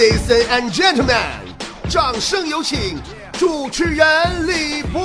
[0.00, 1.14] Ladies and gentlemen，
[1.90, 2.98] 掌声有请
[3.34, 4.06] 主持人
[4.46, 4.98] 李波。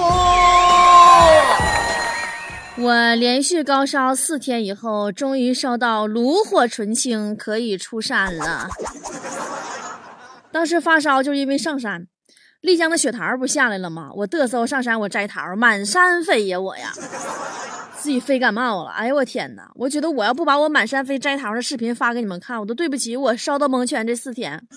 [2.78, 8.70] 我连续高烧四天以后，终于烧到炉火纯青，可以出山了。
[10.50, 12.08] 当时发烧就是因为上山，
[12.66, 14.10] 丽江的雪桃不下来了吗？
[14.14, 16.92] 我嘚瑟我上山，我摘桃，满山飞呀我呀，
[17.98, 18.90] 自己飞感冒了。
[18.90, 19.70] 哎呦我天哪！
[19.76, 24.68] 我觉得我要不把我满山飞摘桃的视频发给你们看，我都对不起我烧到蒙圈这四天。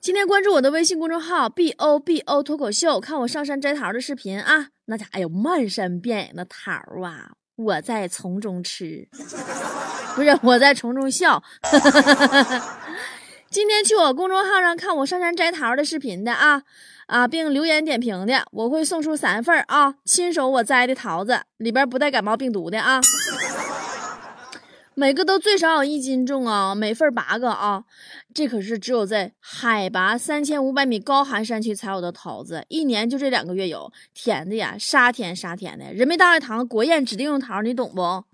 [0.00, 4.66] 今天关注我的微信公众号 b o b o 脱口秀，看我上山摘桃的视频啊！
[4.86, 6.72] 那家哎呦，漫山遍野的桃
[7.04, 9.08] 啊，我在从中吃，
[10.16, 11.40] 不是我在从中笑。
[13.52, 16.62] 今天去我公众号上看我上山摘桃的视频的啊
[17.06, 22.98] 啊，并留言点评的，我会送出三份啊，亲手我摘的桃子，里边不带感冒病毒的啊。
[24.94, 27.84] 每个都最少有一斤重啊，每份八个啊，
[28.32, 35.92] 这可是只有在海拔三千五百米高寒山区才有的桃子，一年就这两个月有，甜的呀，沙甜沙甜的。
[35.92, 38.24] 人民大会堂国宴指定用桃，你懂不？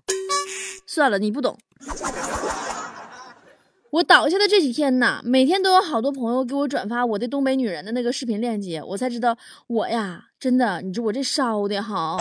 [0.87, 1.59] 算了，你不懂。
[3.91, 9.37] 我倒下的这几天呐，每天都有好多朋友给我转发我的东北女人的那个视频链接，我才知道
[9.67, 12.17] 我呀，真的，你说我这烧的哈，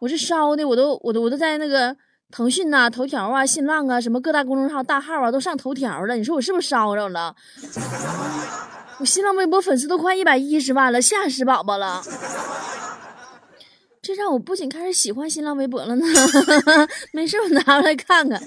[0.00, 1.96] 我这烧的，我都我都我都在那个。
[2.28, 6.16] 腾讯呐，头条啊，新浪啊，什么各大公众号大号啊，都上头条了。
[6.16, 7.32] 你说我是不是烧着了？
[8.98, 12.02] 我新浪微博粉丝都快一百一十万了，吓死宝宝了。
[14.02, 16.04] 这让我不仅开始喜欢新浪微博了呢。
[17.14, 18.42] 没事，我拿出来看看。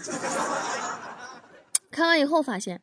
[1.99, 2.81] 看完以后发现，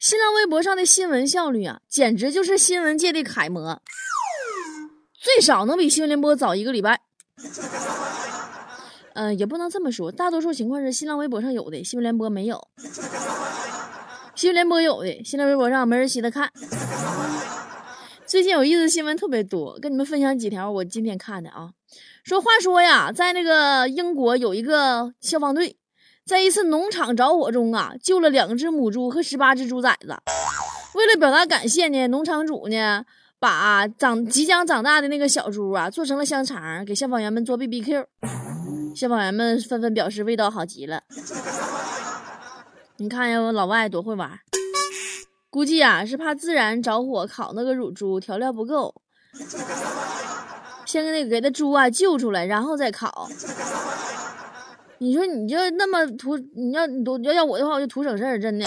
[0.00, 3.82] 新浪微博上的新闻效率啊，简直就是新闻界的楷模，
[5.12, 7.02] 最少能比新闻联播早一个礼拜。
[9.12, 12.56] 嗯，也不能这么说，大多数情况是新浪微博上有的，新闻联播没有；
[14.34, 16.50] 新闻联播有的，新浪微博上没人稀得看。
[18.24, 21.72] 最近有意思新闻特别多，跟你们分享几条我今天看的啊。
[22.24, 25.76] 说话说呀，在那个英国有一个消防队，
[26.26, 30.08] 在一次农场着火中啊，救了两只母猪和十八只猪崽子。
[30.94, 33.04] 为了表达感谢呢，农场主呢
[33.38, 38.04] 把长即将长大的那个小猪啊做成了香肠，给消防员们做 B B Q。
[38.96, 41.02] 消防员们纷纷表示味道好极了。
[42.96, 44.40] 你看呀，老外多会玩，
[45.48, 48.92] 估计啊是怕自然着火烤那个乳猪调料不够，
[50.86, 53.28] 先给那个给那猪啊救出来，然后再烤。
[54.98, 58.66] 你说你就那么图，你要你都要要我的话，我就图省事儿，真的。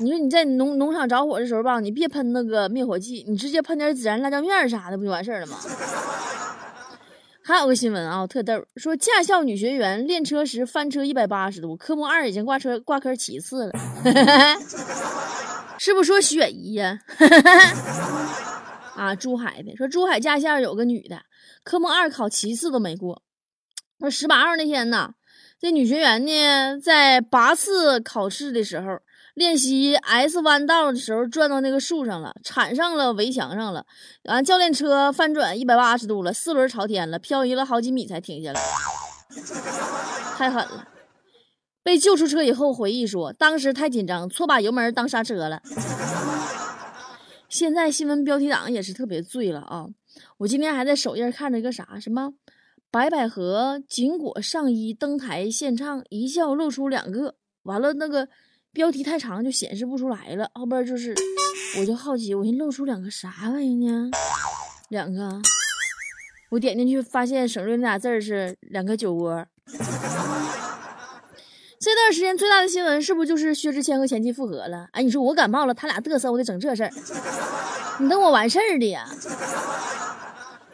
[0.00, 5.58] 你说你在农农场着火的时候吧，你别喷那个灭火剂，你直接喷点孜然、辣椒面啥的，不就完事儿了吗？
[7.42, 13.72] 还有个新闻啊，特逗，说驾校女学员练车时翻车一百八十度，科目二已经挂车挂科七次了，
[15.78, 16.98] 是不是说雪姨呀？
[18.94, 21.22] 啊，珠海的说珠海驾校有个女的，
[21.64, 23.22] 科目二考七次都没过。
[23.98, 25.14] 说十八号那天呢，
[25.60, 29.00] 这女学员呢在八次考试的时候。
[29.34, 33.86] 练习 S 弯道的时候，转到那个树上了，铲上了围墙上了，
[34.24, 38.60] 完教练车翻转一百八十度了，四轮朝天了，漂移了好几米才停下来，
[40.36, 40.88] 太狠了。
[41.84, 45.62] 被救出车以后回忆说，当时太紧张，错把油门当刹车了。
[47.48, 49.86] 现在新闻标题党也是特别醉了啊！
[50.38, 52.32] 我今天还在首页看着一个啥，什么
[52.90, 58.28] 白百合紧裹上衣登台献唱，一笑露出两个，完了那个。
[58.70, 61.12] 标题太长就显示不出来了，后边就是，
[61.80, 64.10] 我就好奇，我先露出两个啥玩意呢？
[64.90, 65.40] 两个，
[66.50, 69.46] 我点进去发现省略那俩字是两个酒窝。
[71.80, 74.88] 这段时间最大的新闻是不是就是薛之谦和前妻复合了？
[74.92, 76.90] 哎，你说我感冒了，他俩嘚瑟，我得整这事儿。
[77.98, 79.08] 你等我完事儿的呀。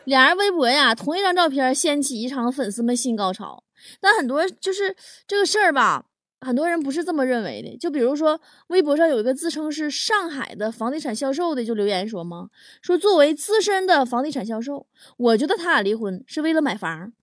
[0.05, 3.65] 俩人微博呀，同一张照片掀起一场粉丝们新高潮，
[4.01, 4.95] 但很多就是
[5.27, 6.07] 这个事儿吧。
[6.41, 12.49] 很多人不是这么认为的，就比如说微博上有一个自称是上海的房地产销售的，就留言说吗？
[12.83, 14.87] 说作为资深的房地产销售，
[15.17, 17.15] 我觉得他俩离婚是为了买房，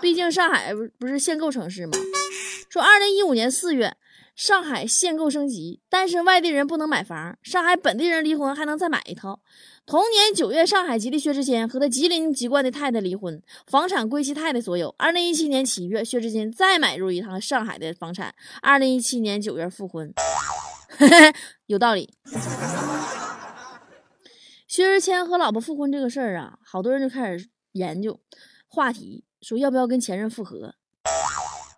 [0.00, 1.92] 毕竟上海不是限购城市吗？
[2.70, 3.94] 说二零一五年四月，
[4.38, 9.40] 上海限购升级，但是外地人不能买房，上海本地人离婚还能再买一套。
[9.84, 14.94] 同年九月，上海籍的薛之谦和他吉林籍贯的太太离婚，房产归其太太所有。
[14.96, 18.32] 二零一七年七月，薛之谦再买入一趟上海的房产。
[18.62, 20.14] 二零一七年九月复婚，
[21.66, 22.14] 有道理。
[24.68, 28.20] 薛之谦和老婆复婚这个事儿啊，好多人就开始研究
[28.68, 30.76] 话题，说要不要跟前任复合。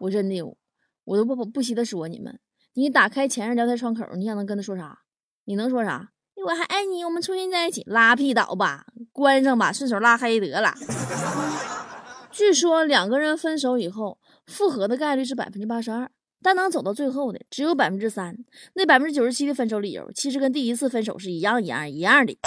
[0.00, 0.42] 我真的，
[1.04, 2.38] 我都不不不惜的说你们，
[2.74, 5.00] 你打开前任聊天窗口，你想能跟他说啥？
[5.44, 6.10] 你能说啥？
[6.46, 10.72] 我还爱你，我们重新在一起，拉屁倒吧，关上吧，顺手拉黑得了。
[12.30, 16.08] 据说两个人分手以后复合的概率是百分之八十二，
[16.40, 18.36] 但能走到最后的只有百分之三。
[18.74, 22.38] 那百分之九十七的分手理由，其实跟第一次分手是一样一样一样的。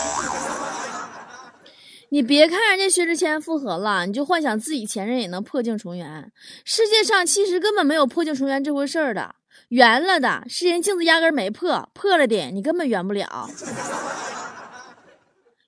[2.14, 6.32] 你别看人家薛之谦复合了，你就幻想自己前任也能破镜重圆。
[6.64, 9.34] 世界上其实根本没有破镜重圆这回事儿的，
[9.70, 13.50] 圆了的是人镜子压根儿没破，破了的你根本圆不了。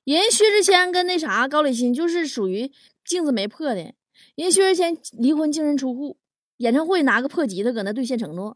[0.03, 2.71] 人薛之谦跟那啥高磊鑫就是属于
[3.03, 3.95] 镜子没破的。
[4.35, 6.17] 人薛之谦离婚净身出户，
[6.57, 8.55] 演唱会拿个破吉他搁那兑现承诺，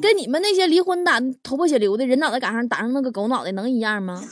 [0.00, 4.24] 跟你们那些离婚打头破血流的人脑袋赶上打上那个狗脑袋能一样吗？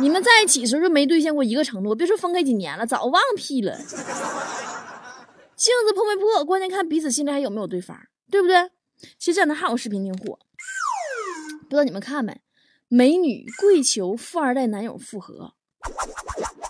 [0.00, 3.76] 你们在一起时候就没兑现过一个承诺，别说分开几年了，早忘屁了。
[5.56, 7.98] 镜子破没破，关键看彼此心里还有没有对方，
[8.30, 8.70] 对不对？
[9.18, 10.38] 其实这两天还有视频挺火，
[11.62, 12.40] 不知道你们看没？
[12.88, 15.52] 美女跪求富二代男友复合，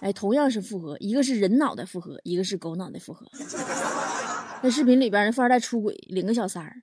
[0.01, 3.27] 哎，同样是复合，一个是人脑袋复合，一个是狗脑袋复合。
[4.63, 6.83] 那视频里边，那富二代出轨领个小三儿，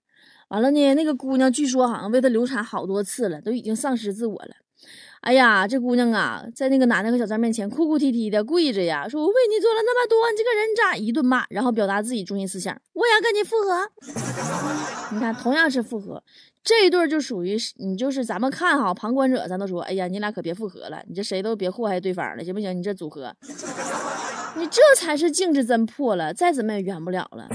[0.49, 4.55] 完了呢，那个姑娘据说好像为他流产好多次了，都已经丧失自我了。
[5.25, 13.89] 哎呀，这姑娘啊，在那个男的和小三面前哭哭啼啼的跪着呀，说：“我为你做了那么多，你这个人渣！”一顿骂，然后表达自己中心思想：“我要跟你复合。
[15.11, 16.23] ”你看，同样是复合，
[16.63, 22.77] 这一对就属于你，就是咱们看哈，旁观者咱都说：“哎呀，你俩可别复合了，你这谁都别祸害对方了，行不行？
[22.77, 23.35] 你这组合，
[24.57, 27.49] 你这才是镜子真破了，再怎么也圆不了了。”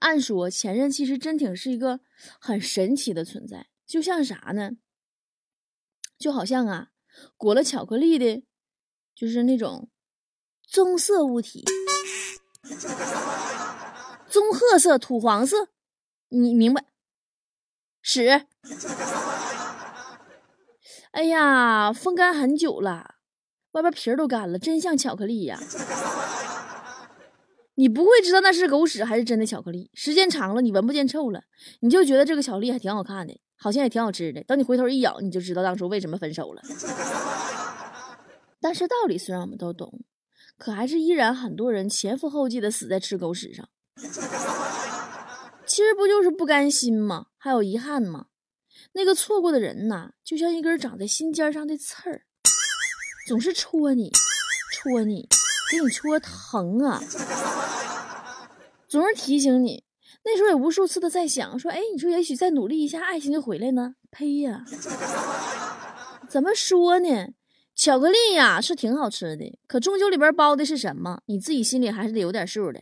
[0.00, 2.00] 按说前任其实真挺是一个
[2.38, 4.72] 很神奇的存在，就像啥呢？
[6.20, 6.88] 就好像啊，
[7.38, 8.44] 裹了巧克力的，
[9.14, 9.88] 就是那种
[10.68, 11.64] 棕色物体，
[14.28, 15.70] 棕褐色、土黄色，
[16.28, 16.84] 你明白？
[18.02, 18.46] 屎！
[21.12, 23.14] 哎呀，风干很久了，
[23.72, 25.58] 外边皮儿都干了，真像巧克力呀！
[27.80, 31.44] 你不会知道那是狗屎还是真的巧克力，时间长了，你闻不见臭了，
[31.80, 33.40] 你就觉得这个巧克力还挺好看的。
[33.56, 36.62] 好像也挺好吃的，等你回头一咬，你就知道当初为什么分手了。
[38.60, 40.02] 但是道理虽然我们都懂，
[40.58, 43.66] 可还是依然很多人前赴后继的死在吃狗屎上。
[45.64, 47.28] 其实不就是不甘心吗？
[47.38, 48.26] 还有遗憾吗？
[48.92, 52.24] 那个错过的人呐，就像一根长在心尖上的刺儿，
[53.26, 54.12] 总是戳你，
[54.70, 55.28] 戳你，
[55.70, 57.02] 给你戳疼啊，
[58.90, 59.84] 总是提醒你。
[60.24, 63.94] 那时候也无数次的在想，说，哎，你说也许再努力一下，爱情就回来呢？
[64.10, 64.64] 呸呀！
[66.28, 67.28] 怎么说呢？
[67.76, 72.80] 巧克力呀是挺好吃的，可终究里边包的是什么，你自己心里还是得有点数的。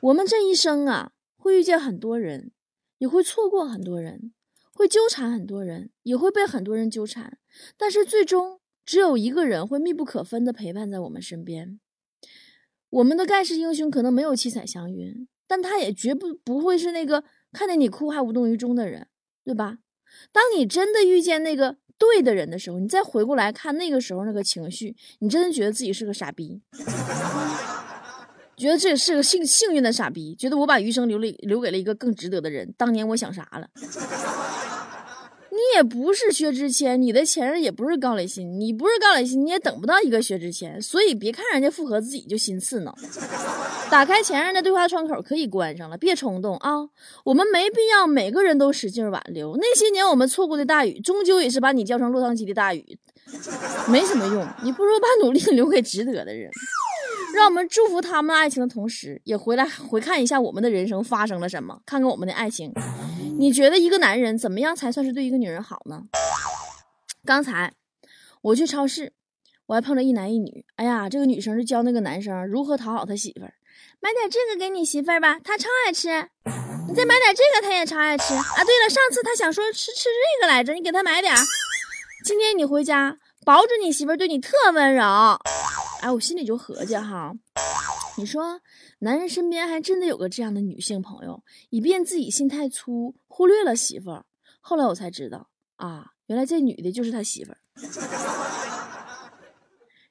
[0.00, 2.52] 我们这一生啊，会遇见很多人，
[2.98, 4.32] 也会错过很多人，
[4.72, 7.38] 会纠缠很多人，也会被很多人纠缠，
[7.76, 11.80] 但是最终只有一个人会密不可分的陪伴在我们身边。
[12.92, 15.28] 我们的盖世英雄可能没有七彩祥云。
[15.48, 19.06] 但他也绝不不会是那个看见你哭还无动于衷的人，
[19.44, 19.80] 对吧？
[20.32, 26.62] 当你真的遇见那个对的人的时候，你再回过来看那个时候那个情绪，你真的觉得自己是个傻逼，
[28.56, 32.72] 觉得这是个幸幸运的傻逼，觉得我把余生留了留给了一个更值得的人。
[32.78, 33.68] 当年我想啥了？
[35.74, 42.94] 也不是薛之谦，你的前任也不是高磊鑫，你不是高磊鑫，你也等不到一个薛之谦，所以别看人家复合自己就心刺挠。
[43.90, 46.70] 打开前任的对话窗口可以关上了，别冲动啊！
[47.24, 49.56] 我们没必要每个人都使劲挽留。
[49.56, 52.98] 那些年我们错过的大雨，终究也是把你浇成落汤鸡的大雨，
[53.88, 54.46] 没什么用。
[54.64, 56.50] 你不如把努力留给值得的人。
[57.34, 62.72] 让我们祝福他们爱情的同时，也回来回看一下我们的人生发生了什么，看看我们的爱情。
[63.42, 66.02] 你觉得一个男人怎么样才算是对一个女人好呢？
[67.26, 67.72] 刚才
[68.40, 69.14] 我去超市，
[69.66, 70.64] 我还碰着一男一女。
[70.76, 73.52] 哎呀，这个女生就教那个男生如何讨好他媳妇儿。
[73.98, 76.08] 买点这个给你媳妇儿吧，她超爱吃。
[76.88, 78.64] 你再买点这个，她也超爱吃啊。
[78.64, 81.34] 对了，上次她想说吃吃这个来着，你给她买点。
[82.24, 85.02] 今天你回家，保准你媳妇儿对你特温柔。
[86.00, 87.32] 哎，我心里就合计哈，
[88.16, 88.60] 你说
[89.02, 94.24] 男人身边还真的有个这样的女性朋友，以便自己心太粗，忽略了媳妇儿。
[94.60, 97.58] 后来我才知道啊，原来这女的就是他媳妇儿。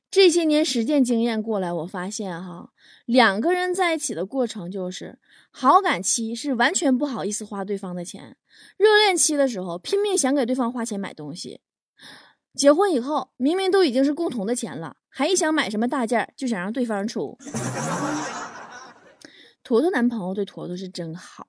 [0.10, 2.74] 这些年实践经验过来，我发现哈，
[3.06, 5.20] 两个人在一起的过程就是
[5.52, 8.36] 好感期是完全不好意思花对方的钱，
[8.76, 11.62] 热恋期的时候拼命想给对方花钱买东西，
[12.56, 17.38] 结婚以后明明都已经是共同的钱了，还一想买什么大件就想让对方出。
[19.64, 21.48] 坨坨男朋友对坨坨是真好，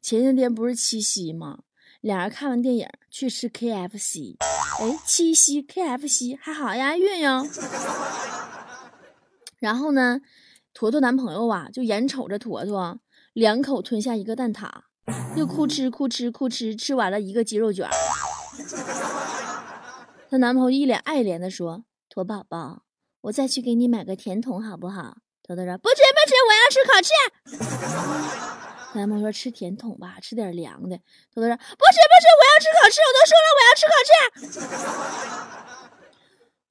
[0.00, 1.60] 前些天不是七夕吗？
[2.00, 4.36] 俩人看完电影去吃 KFC。
[4.80, 7.46] 哎，七夕 KFC 还好押韵哟。
[9.60, 10.20] 然后呢，
[10.72, 12.98] 坨坨男朋友啊，就眼瞅着坨坨
[13.32, 14.70] 两口吞下一个蛋挞，
[15.36, 17.88] 又哭哧哭哧哭哧吃完了一个鸡肉卷。
[20.30, 22.82] 她男朋友一脸爱怜的说：“坨宝宝，
[23.22, 27.12] 我再去给你买个甜筒好不好？”坨坨说：“不吃不吃，我要吃烤翅。”
[28.96, 30.96] 男朋友说：“吃甜筒吧，吃点凉的。”
[31.34, 34.12] 坨坨说：“不吃不吃，我要吃烤翅，我都说了我要吃烤翅。”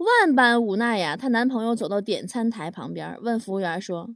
[0.03, 4.09] 万般无奈呀，她男朋友走到点餐台旁边，问服务员说：“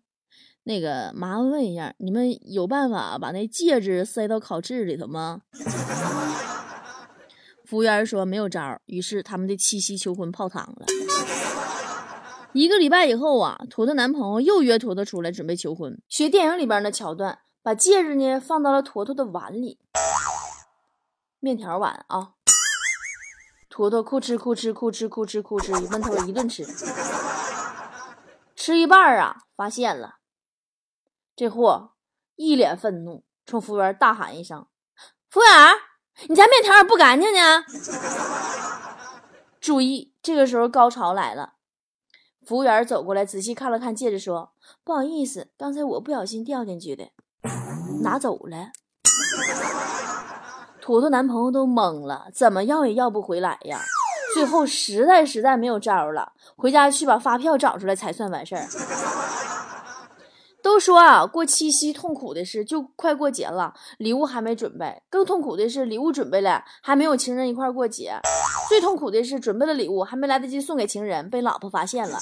[0.65, 5.41] 那个，麻烦问一下，你们有办法把那戒指塞到烤翅里头吗？”
[7.63, 10.87] 服务员说：“没有招。”于是他们的七夕求婚泡汤了。
[12.57, 19.79] 一个礼拜以后啊，坨坨男朋友又约坨坨出来准备求婚，学电影里边的桥段，把戒指呢放到了坨坨的碗里，
[21.39, 22.31] 面条碗啊。
[23.69, 26.65] 坨坨哭哧哭哧哭哧哭哧哭哧，闷头一顿吃，
[28.55, 30.15] 吃一半啊，发现了，
[31.35, 31.91] 这货
[32.37, 34.65] 一脸愤怒，冲服务员大喊一声
[35.29, 35.75] ：“服务员，
[36.27, 37.63] 你家面条也不干净呢！”
[39.61, 41.53] 注意，这个时候高潮来了，
[42.47, 44.51] 服务员走过来仔细看了看戒指，说
[44.85, 47.09] ：“不好意思，刚才我不小心掉进去的，
[48.03, 48.69] 拿走了。”
[50.79, 53.81] 图图男朋友都懵了，怎么要也要不回来呀！
[54.33, 58.65] 最后实在实在没有招了，回家去把发票找出来才算完事儿。
[60.63, 68.21] 都说啊，过七夕痛苦的是就快过节了，礼物还没准备；更痛苦的是礼物准备了，还没有情人一块过节；
[68.67, 72.17] 最痛苦的是准备了礼物还没来得及送给情人，被老婆发现了；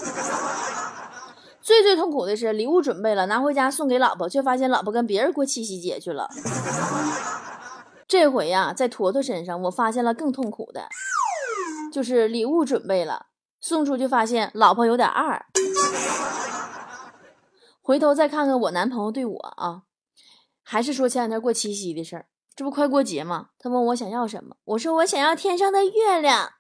[1.62, 6.30] 最最痛苦的是礼物准备了，拿回家送给老婆，却发现老婆跟别人过七夕节去了。
[8.08, 10.88] 这回呀，在坨坨身上，我发现了更痛苦的，
[11.92, 13.26] 就是礼物准备了，
[13.60, 15.46] 送出去发现老婆有点二。
[17.82, 19.82] 回头再看看我男朋友对我啊，
[20.62, 23.48] 还是说前两天过七夕的事儿，这不快过节吗？
[23.60, 26.52] 他问我想要什么，我说我想要天上的月亮。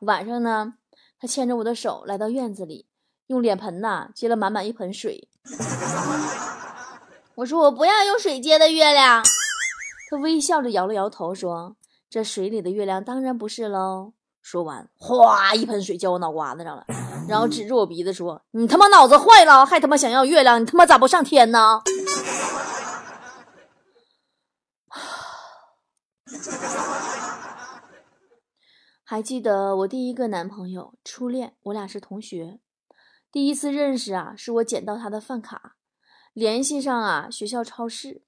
[0.00, 0.74] 晚上呢，
[1.20, 2.88] 他牵着我的手来到院子里，
[3.28, 5.28] 用脸盆呐接了满满一盆水。
[7.36, 9.22] 我说我不要用水接的月亮。
[10.10, 11.76] 他微笑着摇了摇头，说
[12.10, 16.84] ：“这水里的月亮当然不是喽。”说完，哗，一盆水浇我脑瓜子上了，
[17.28, 20.60] 然后指着我鼻子说：“你他妈脑子坏了，还他妈想要月亮？
[20.60, 21.80] 你他妈咋不上天呢？”
[29.06, 32.58] 还记得我第一个男朋友初恋，我俩是同学，
[33.30, 35.76] 第一次认识啊，是我捡到他的饭卡，
[36.32, 38.22] 联系上啊学校超市。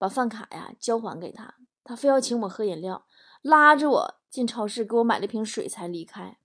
[0.00, 3.04] 把饭卡呀交还给他，他非要请我喝饮料，
[3.42, 6.36] 拉着我进超市给我买了瓶水才离开。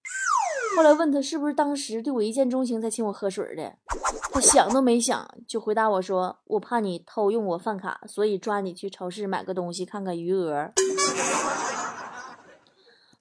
[0.76, 3.78] 后来问他是不是当时对我一见钟情才请我喝水的，
[4.32, 10.72] 他想都没想就回答我说：“我怕你偷用我饭卡，所以抓你去超市买个东西看看余额。”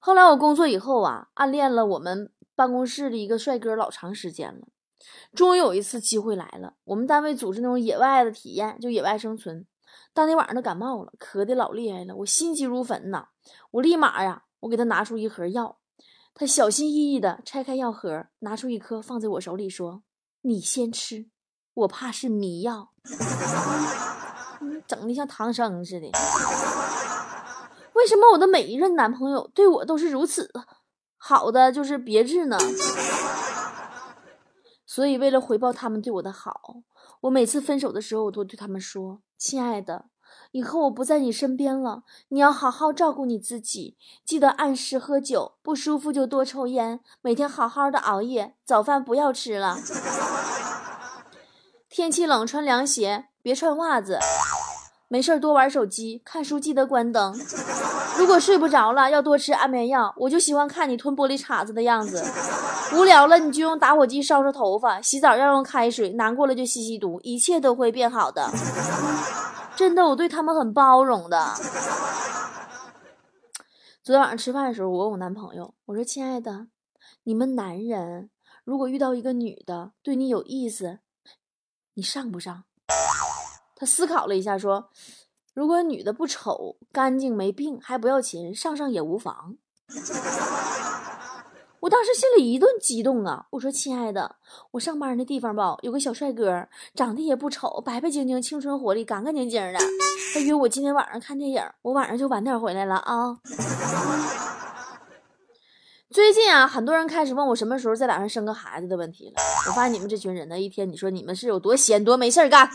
[0.05, 4.67] 后来我工作以后啊，暗恋了我们办公室的一个帅哥老长时间了，
[5.33, 9.65] 终于有一次机会来了，我们单位组织那种野外的体验，就野外生存。
[10.13, 13.29] 当天晚上他感冒了，咳的老厉害了，我心急如焚呐！
[13.71, 15.79] 我立马呀，我给他拿出一盒药，
[16.35, 20.03] 他小心翼翼的拆开药盒，拿出一颗放在我手里，说
[20.43, 21.27] ：“你先吃，
[21.75, 22.91] 我怕是迷药。
[24.89, 26.11] ”整的像唐僧似的。
[27.95, 30.51] 为什么我的每一任男朋友对我都是如此
[31.19, 32.59] 好的，就是别致呢？
[34.85, 36.83] 所以为了回报他们对我的好，
[37.23, 39.21] 我每次分手的时候，我都对他们说。
[39.39, 40.07] 亲爱的，
[40.51, 49.79] 以后我不在你身边了，你要好好照顾你自己，记得按时喝酒，不舒服就多抽烟，每天好好的熬夜，早饭不要吃了。
[51.89, 54.19] 天气冷穿凉鞋，别穿袜子。
[55.13, 57.39] 没事多玩手机，看书记得关灯。
[58.17, 60.11] 如果睡不着了，要多吃安眠药。
[60.17, 62.25] 我就喜欢看你吞玻璃碴子的样子。
[62.95, 65.03] 无聊了，你就用打火机烧烧头发。
[65.03, 68.51] 洗澡要用开水，难过了就吸吸毒，一切都会变好的。
[69.77, 71.53] 真的，我对他们很包容的。
[74.03, 76.69] 昨天晚上吃饭的时候，我问我男朋友，我说：“亲爱的，
[77.25, 78.31] 你们男人
[78.65, 81.01] 如果遇到一个女的对你有意思，
[81.93, 82.65] 你上不上？”
[83.83, 84.89] 他思考了一下，说
[85.55, 89.57] ：“如果女的不丑、干净、没病，还不要钱，上上也无妨。”
[91.81, 93.47] 我当时心里一顿激动啊！
[93.51, 94.37] 我说：“亲爱的，
[94.71, 99.81] 我上班那地方吧，有个小帅哥，长得也不丑，白白净净，青春活力，干干净净的。
[100.33, 103.39] 他约我今天晚上看电影，我晚上就晚点回来了啊。”
[106.09, 109.43] 最近啊，很多人开始问我什么时候再打算生个孩子的问题了。
[109.67, 112.71] 我发现你们这群人呢，一天你说你们是有多闲，多没事干。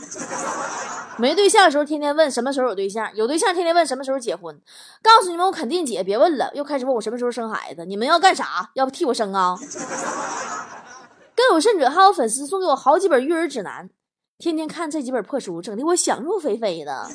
[1.19, 4.61] 没对象的时候，天天问什么时候有对象；有对象，天天问什么时候结婚。
[5.01, 6.51] 告诉你们，我肯定结，别问了。
[6.53, 8.69] 又开始问我什么时候生孩子，你们要干啥？
[8.75, 9.55] 要不替我生啊？
[11.35, 13.89] 更有甚者，还有粉丝送给我好几本育儿指南，
[14.37, 17.07] 天天看这几本破书，整的我想入非非的。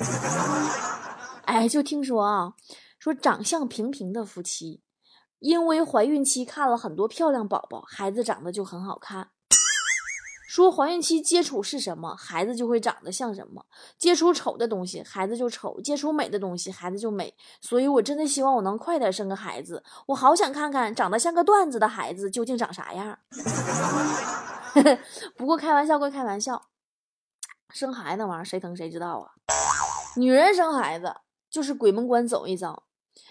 [1.46, 2.52] 哎，就听说啊，
[2.98, 4.80] 说长相平平的夫妻，
[5.40, 9.31] 因为怀孕期看了很多漂亮宝宝，孩子长得就很好看。
[10.52, 13.64] 说怀孕期接触是什么，孩子就会长得像什么。
[13.96, 17.34] 接触丑的东西，孩子就丑；接触美的东西，孩子就美。
[17.62, 23.18] 所以我真的希望我能快点生个孩子，我好想看看长得像个段子的孩子究竟长啥样。
[25.38, 26.66] 不过开玩笑归开玩笑，
[27.70, 29.30] 生孩子那玩意儿谁疼谁知道啊。
[30.18, 31.14] 女人生孩子
[31.50, 32.82] 就是鬼门关走一遭。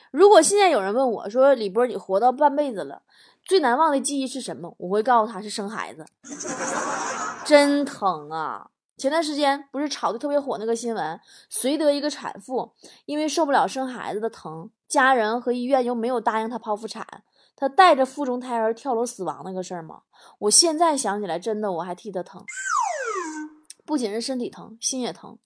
[0.09, 3.03] 如果现在有人问我说：“李波，你活到半辈子了。”
[3.43, 4.75] 最难忘的记忆是什么？
[4.77, 6.05] 我会告诉他是生孩子，
[7.45, 8.69] 真疼啊！
[8.97, 11.19] 前段时间不是炒的特别火那个新闻，
[11.51, 12.73] 绥德一个产妇
[13.05, 17.23] 因为受不了生孩子的疼，家人和医院又没有答应她剖腹产，
[17.55, 20.03] 她带着腹中胎儿跳楼死亡那个事儿吗？
[20.39, 22.45] 我现在想起来，真的我还替她疼，
[23.85, 25.39] 不仅是身体疼，心也疼。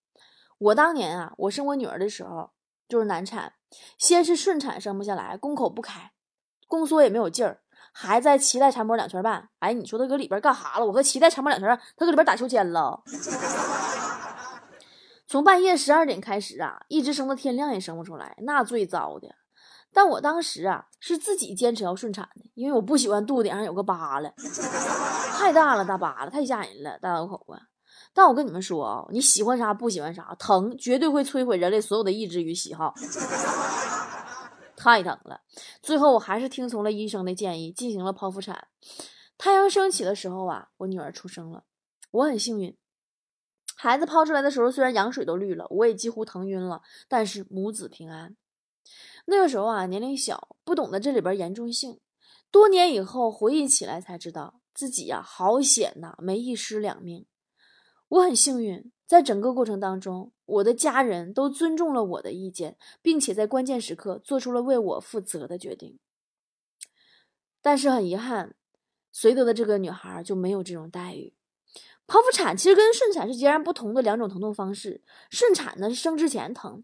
[0.57, 2.51] 我当年啊，我生我女儿的时候
[2.89, 3.53] 就是难产，
[3.97, 6.11] 先是顺产生不下来，宫口不开，
[6.67, 7.61] 宫缩也没有劲儿。
[7.97, 10.85] 还在脐带缠脖两圈半，哎，你说他搁里边干啥了？
[10.85, 13.01] 我和脐带缠脖两圈半，他搁里边打秋千了。
[15.25, 19.29] 从半夜十二点开始啊，一直生到天亮也生不出来，那最糟的。
[19.93, 24.33] 但我当时啊，是自己坚持要顺产的，因为我不喜欢肚子顶上有个疤了，
[25.31, 27.57] 太大了，大疤了，太吓人了，大刀口啊。
[28.13, 32.93] 但我跟你们说啊，你喜欢啥不喜欢啥，疼绝对会摧毁人类所有的意志与喜好。
[34.85, 35.41] 太疼了，
[35.81, 38.67] 最后我还是听从了医生的建议，进行了剖腹产。
[39.35, 41.63] 太阳升起的时候啊，我女儿出生了。
[42.11, 42.77] 我很幸运，
[43.75, 48.37] 孩子抛出来的时候，虽然羊水都绿了，我也几乎疼晕了，但是母子平安。
[49.25, 51.99] 那个时候啊，年龄小，不懂得这里边严重性。
[52.51, 57.25] 多年以后回忆起来，才知道自己呀，好险呐，没一尸两命。
[58.07, 58.91] 我很幸运。
[59.05, 65.99] 在整个过程当中，我的家人都尊重了我的意见，并且在关键时刻做出了为我负责的决定。
[67.61, 68.55] 但是很遗憾，
[69.13, 71.33] 绥德的这个女孩就没有这种待遇。
[72.07, 75.03] 剖腹产其实跟顺产是截然不同的两种疼痛方式。
[75.31, 76.83] 顺产呢是生之前疼，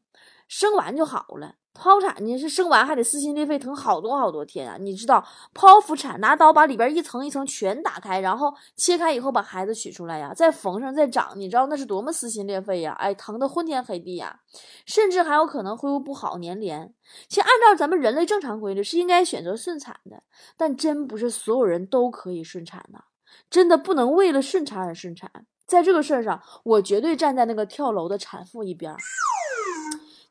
[0.52, 1.56] 生完就好了。
[1.74, 4.76] 剖产呢是生完还得撕心裂肺，疼好多好多天啊！
[4.78, 12.92] 你知道，剖腹产拿刀把里边一层一层全打开，然后切开以后把孩子取出来呀，再缝上再长，你知道那是多么撕心裂肺呀！
[13.00, 14.42] 哎，疼得昏天黑地呀，
[14.86, 16.94] 甚至还有可能恢复不好粘连。
[17.30, 20.22] 其实按照咱们人类正常规律是应该选择顺产的，
[20.58, 23.06] 但真不是所有人都可以顺产的，
[23.50, 25.32] 真的不能为了顺产而顺产。
[25.66, 28.94] 在这个事儿上，我绝对站在那个跳楼的产妇一边。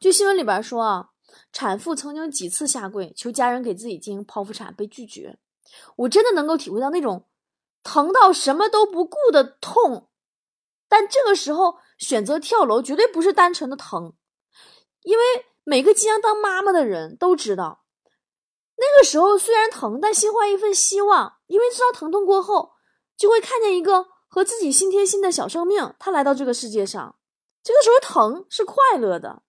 [0.00, 1.10] 就新闻里边说啊。
[1.52, 5.38] 产妇曾经几次下跪求家人给自己进行剖腹产，被拒绝。
[5.94, 7.28] 我真的能够体会到那种
[7.84, 10.08] 疼到什么都不顾的痛，
[10.88, 14.14] 但这个时候选择跳楼绝对不是单纯的疼，
[15.02, 15.24] 因为
[15.62, 17.84] 每个即将当妈妈的人都知道，
[18.76, 22.72] 那个时候虽然疼，但心怀一份希望，因为知道疼痛过后
[23.16, 27.16] 就会看见一个和自己心贴心的小生命，他来到这个世界上，
[27.62, 29.44] 这个时候疼是快乐的。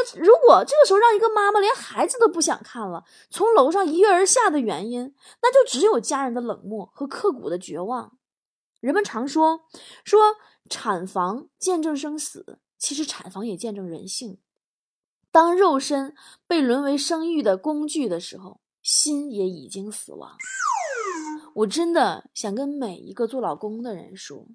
[0.00, 8.16] 那如果这个时候让一个妈妈连孩子都不想看了，从楼上一跃而下的原因，那就只有家人的冷漠和刻骨的绝望。
[8.78, 9.62] 人们常说
[10.04, 10.36] 说
[10.70, 14.38] 产房见证生死，其实产房也见证人性。
[15.32, 16.14] 当肉身
[16.46, 20.36] 被沦为生育的工具的时候，心也已经死亡。
[21.54, 24.46] 我真的想跟每一个做老公的人说：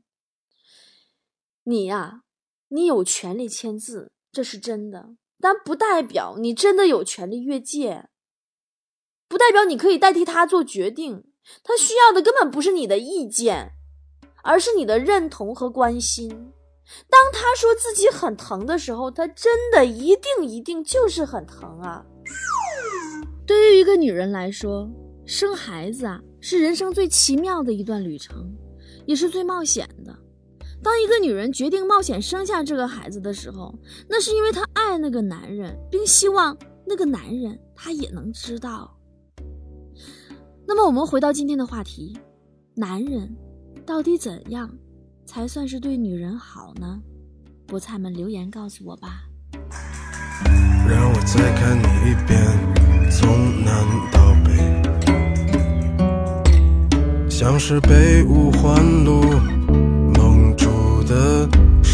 [1.64, 2.24] 你呀，
[2.70, 5.18] 你有权利签字，这是真的。
[5.44, 8.08] 但不代表你真的有权利越界，
[9.28, 11.26] 不代表你可以代替他做决定。
[11.62, 13.74] 他需要的根本不是你的意见，
[14.42, 16.30] 而是你的认同和关心。
[17.10, 22.06] 当他说自己很疼的时候，他真的一定一定就是很疼啊！
[23.46, 24.90] 对于一个女人来说，
[25.26, 28.50] 生孩子啊，是人生最奇妙的一段旅程，
[29.06, 30.18] 也是最冒险的。
[30.84, 33.74] 当一个女人决定冒险生下这个孩子的时候，
[34.10, 38.94] 那是因为她爱那个男人，并希望那个男人他也能知道。
[40.68, 42.18] 那么我们回到今天的话题，
[42.76, 43.34] 男人
[43.86, 44.70] 到底怎样
[45.26, 47.00] 才算是对女人好呢？
[47.66, 49.24] 菠菜们留言告诉我吧。
[50.86, 52.38] 让我再看你一遍，
[53.10, 54.52] 从南到北，
[57.30, 59.22] 像是被五环路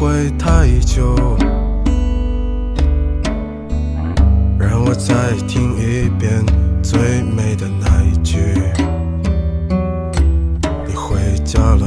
[0.00, 1.14] 会太久。
[4.58, 6.42] 让我再听一遍
[6.82, 8.38] 最美的那一句：
[10.86, 11.86] 你回家了，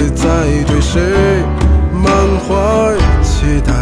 [0.00, 0.24] 不会再
[0.64, 1.02] 对谁
[1.92, 2.10] 满
[2.40, 3.72] 怀期待。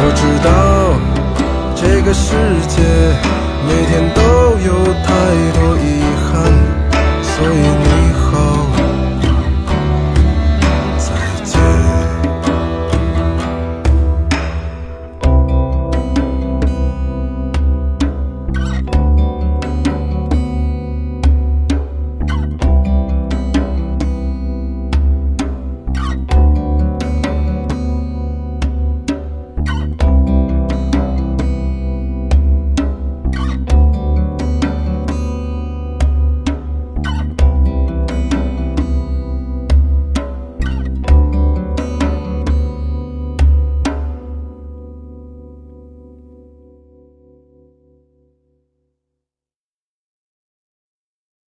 [0.00, 0.50] 我知道
[1.76, 2.34] 这个世
[2.66, 2.82] 界
[3.68, 4.07] 每天